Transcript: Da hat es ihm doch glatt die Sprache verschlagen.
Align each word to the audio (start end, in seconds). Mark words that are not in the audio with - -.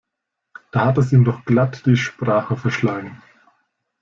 Da 0.71 0.85
hat 0.85 0.97
es 0.97 1.13
ihm 1.13 1.25
doch 1.25 1.45
glatt 1.45 1.85
die 1.85 1.95
Sprache 1.95 2.57
verschlagen. 2.57 3.21